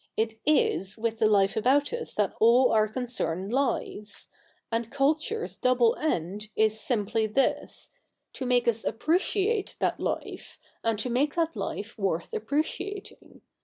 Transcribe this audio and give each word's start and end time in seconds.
It 0.17 0.39
is 0.47 0.97
with 0.97 1.19
the 1.19 1.27
Hfe 1.27 1.55
about 1.55 1.93
us 1.93 2.15
that 2.15 2.33
all 2.39 2.71
our 2.71 2.87
concern 2.87 3.49
lies: 3.51 4.29
and 4.71 4.91
culture's 4.91 5.55
double 5.57 5.95
end 5.97 6.49
is 6.55 6.79
simply 6.81 7.27
this— 7.27 7.91
to 8.33 8.47
make 8.47 8.67
us 8.67 8.83
appreciate 8.83 9.75
that 9.77 9.99
life, 9.99 10.57
and 10.83 10.97
to 10.97 11.11
make 11.11 11.35
that 11.35 11.55
life 11.55 11.99
worth 11.99 12.33
appreciating. 12.33 13.41